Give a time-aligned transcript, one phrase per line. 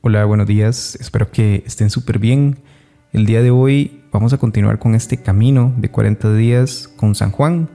[0.00, 0.96] Hola, buenos días.
[1.00, 2.60] Espero que estén súper bien.
[3.12, 7.32] El día de hoy vamos a continuar con este camino de 40 días con San
[7.32, 7.68] Juan.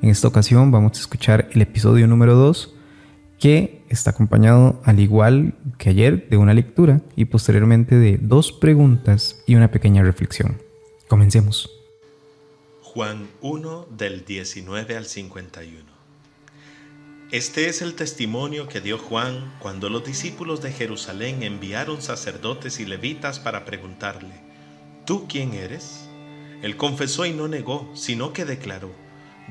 [0.00, 2.76] En esta ocasión vamos a escuchar el episodio número 2
[3.40, 9.42] que está acompañado al igual que ayer de una lectura y posteriormente de dos preguntas
[9.44, 10.62] y una pequeña reflexión.
[11.08, 11.68] Comencemos.
[12.82, 15.93] Juan 1 del 19 al 51.
[17.34, 22.86] Este es el testimonio que dio Juan cuando los discípulos de Jerusalén enviaron sacerdotes y
[22.86, 24.36] levitas para preguntarle,
[25.04, 26.08] ¿tú quién eres?
[26.62, 28.92] Él confesó y no negó, sino que declaró,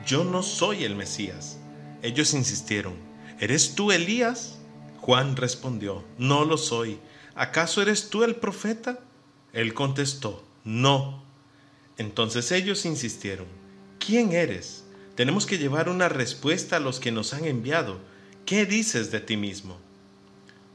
[0.06, 1.58] yo no soy el Mesías.
[2.02, 2.94] Ellos insistieron,
[3.42, 4.60] ¿eres tú Elías?
[5.02, 7.00] Juan respondió, no lo soy.
[7.36, 9.02] ¿Acaso eres tú el profeta?
[9.52, 11.22] Él contestó, no.
[11.98, 13.48] Entonces ellos insistieron,
[14.00, 14.83] ¿quién eres?
[15.16, 18.00] Tenemos que llevar una respuesta a los que nos han enviado.
[18.46, 19.78] ¿Qué dices de ti mismo?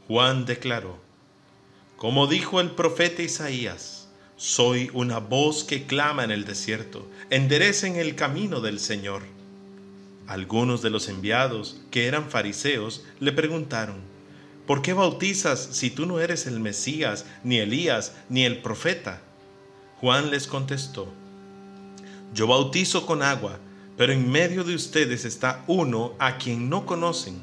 [0.07, 0.99] Juan declaró,
[1.97, 8.15] como dijo el profeta Isaías, soy una voz que clama en el desierto, enderecen el
[8.15, 9.23] camino del Señor.
[10.29, 13.97] Algunos de los enviados, que eran fariseos, le preguntaron,
[14.67, 19.21] ¿por qué bautizas si tú no eres el Mesías, ni Elías, ni el profeta?
[20.01, 21.13] Juan les contestó,
[22.33, 23.59] yo bautizo con agua,
[23.99, 27.41] pero en medio de ustedes está uno a quien no conocen.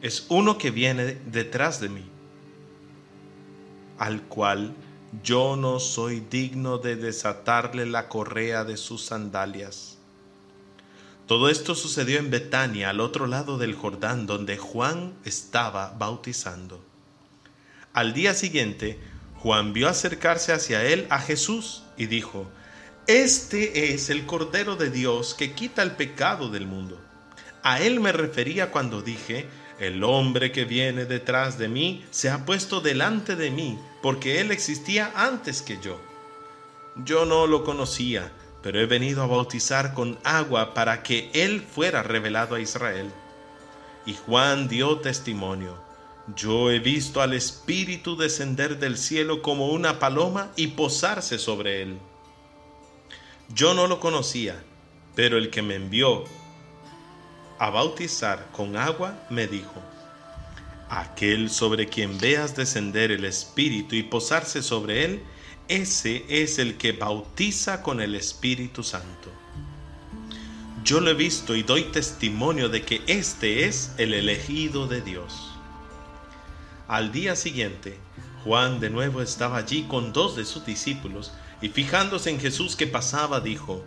[0.00, 2.04] Es uno que viene detrás de mí,
[3.98, 4.72] al cual
[5.24, 9.98] yo no soy digno de desatarle la correa de sus sandalias.
[11.26, 16.80] Todo esto sucedió en Betania, al otro lado del Jordán, donde Juan estaba bautizando.
[17.92, 19.00] Al día siguiente,
[19.34, 22.46] Juan vio acercarse hacia él a Jesús y dijo,
[23.08, 27.00] este es el Cordero de Dios que quita el pecado del mundo.
[27.62, 29.48] A él me refería cuando dije,
[29.80, 34.50] el hombre que viene detrás de mí se ha puesto delante de mí, porque él
[34.50, 35.98] existía antes que yo.
[36.96, 38.30] Yo no lo conocía,
[38.62, 43.10] pero he venido a bautizar con agua para que él fuera revelado a Israel.
[44.04, 45.82] Y Juan dio testimonio.
[46.36, 51.98] Yo he visto al Espíritu descender del cielo como una paloma y posarse sobre él.
[53.54, 54.62] Yo no lo conocía,
[55.14, 56.24] pero el que me envió
[57.58, 59.82] a bautizar con agua me dijo,
[60.90, 65.22] aquel sobre quien veas descender el Espíritu y posarse sobre él,
[65.66, 69.30] ese es el que bautiza con el Espíritu Santo.
[70.84, 75.52] Yo lo he visto y doy testimonio de que este es el elegido de Dios.
[76.86, 77.98] Al día siguiente,
[78.44, 82.86] Juan de nuevo estaba allí con dos de sus discípulos y fijándose en Jesús que
[82.86, 83.84] pasaba, dijo,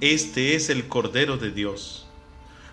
[0.00, 2.06] Este es el Cordero de Dios.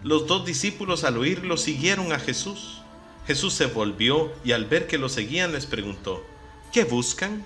[0.03, 2.81] Los dos discípulos al oírlo siguieron a Jesús.
[3.25, 6.23] Jesús se volvió y al ver que lo seguían les preguntó,
[6.71, 7.43] ¿qué buscan?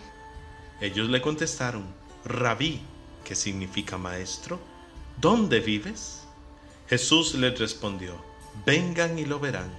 [0.81, 1.85] Ellos le contestaron,
[2.25, 2.81] Rabí,
[3.23, 4.59] que significa maestro,
[5.21, 6.23] ¿dónde vives?
[6.89, 8.15] Jesús les respondió,
[8.65, 9.71] vengan y lo verán.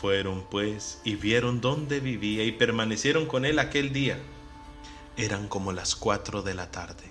[0.00, 4.18] Fueron pues y vieron dónde vivía y permanecieron con él aquel día.
[5.18, 7.02] Eran como las cuatro de la tarde.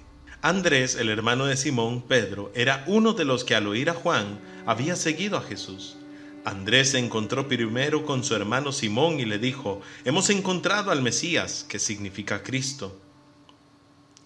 [0.42, 4.40] Andrés, el hermano de Simón, Pedro, era uno de los que al oír a Juan
[4.66, 5.98] había seguido a Jesús.
[6.46, 11.66] Andrés se encontró primero con su hermano Simón y le dijo, Hemos encontrado al Mesías,
[11.68, 12.98] que significa Cristo.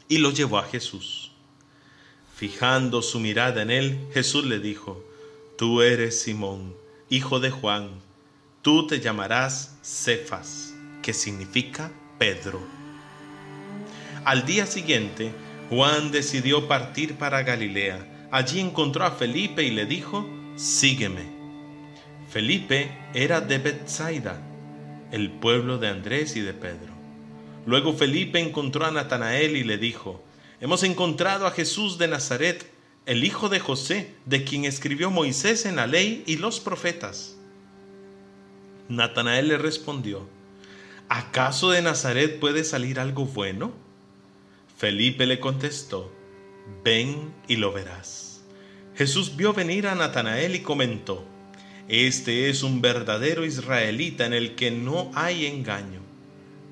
[0.07, 1.31] Y lo llevó a Jesús.
[2.35, 5.03] Fijando su mirada en él, Jesús le dijo,
[5.57, 6.75] Tú eres Simón,
[7.09, 7.89] hijo de Juan,
[8.61, 12.80] tú te llamarás Cefas, que significa Pedro.
[14.23, 15.31] Al día siguiente,
[15.69, 18.27] Juan decidió partir para Galilea.
[18.29, 21.23] Allí encontró a Felipe y le dijo, Sígueme.
[22.29, 24.39] Felipe era de Bethsaida,
[25.11, 26.93] el pueblo de Andrés y de Pedro.
[27.65, 30.23] Luego Felipe encontró a Natanael y le dijo,
[30.59, 32.71] Hemos encontrado a Jesús de Nazaret,
[33.07, 37.37] el hijo de José, de quien escribió Moisés en la ley y los profetas.
[38.87, 40.27] Natanael le respondió,
[41.09, 43.80] ¿acaso de Nazaret puede salir algo bueno?
[44.81, 46.11] Felipe le contestó,
[46.83, 48.41] ven y lo verás.
[48.95, 51.23] Jesús vio venir a Natanael y comentó,
[51.87, 55.99] este es un verdadero israelita en el que no hay engaño.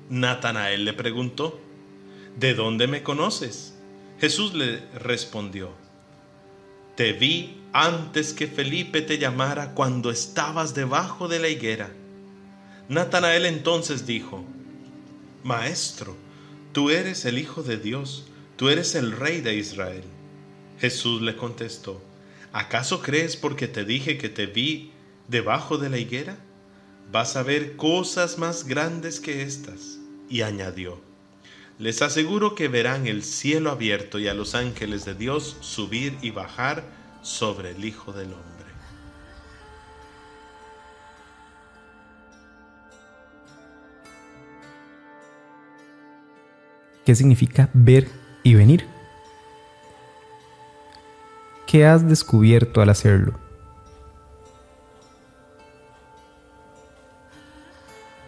[0.08, 1.60] Natanael le preguntó,
[2.36, 3.76] ¿de dónde me conoces?
[4.18, 5.70] Jesús le respondió,
[6.96, 11.92] te vi antes que Felipe te llamara cuando estabas debajo de la higuera.
[12.88, 14.44] Natanael entonces dijo,
[15.44, 16.16] Maestro,
[16.72, 18.26] Tú eres el Hijo de Dios,
[18.56, 20.04] tú eres el Rey de Israel.
[20.78, 22.02] Jesús le contestó,
[22.52, 24.92] ¿acaso crees porque te dije que te vi
[25.28, 26.38] debajo de la higuera?
[27.12, 29.98] vas a ver cosas más grandes que estas.
[30.28, 31.00] Y añadió,
[31.78, 36.30] les aseguro que verán el cielo abierto y a los ángeles de Dios subir y
[36.30, 36.84] bajar
[37.22, 38.59] sobre el Hijo del Hombre.
[47.04, 48.08] ¿Qué significa ver
[48.42, 48.86] y venir?
[51.66, 53.34] ¿Qué has descubierto al hacerlo?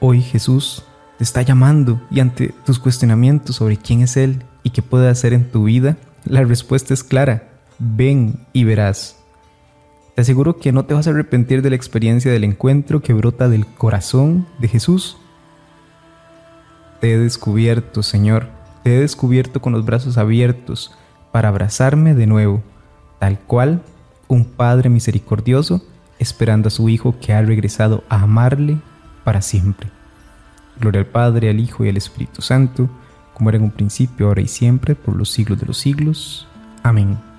[0.00, 0.84] Hoy Jesús
[1.18, 5.32] te está llamando y ante tus cuestionamientos sobre quién es Él y qué puede hacer
[5.32, 7.48] en tu vida, la respuesta es clara.
[7.78, 9.16] Ven y verás.
[10.14, 13.48] Te aseguro que no te vas a arrepentir de la experiencia del encuentro que brota
[13.48, 15.16] del corazón de Jesús.
[17.00, 18.48] Te he descubierto, Señor,
[18.82, 20.92] te he descubierto con los brazos abiertos
[21.30, 22.62] para abrazarme de nuevo,
[23.18, 23.82] tal cual
[24.28, 25.82] un Padre misericordioso
[26.18, 28.78] esperando a su Hijo que ha regresado a amarle
[29.24, 29.90] para siempre.
[30.80, 32.88] Gloria al Padre, al Hijo y al Espíritu Santo,
[33.34, 36.46] como era en un principio, ahora y siempre, por los siglos de los siglos.
[36.82, 37.31] Amén.